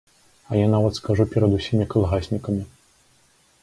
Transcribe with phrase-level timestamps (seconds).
[0.47, 2.63] А я нават скажу перад усімі калгаснікамі.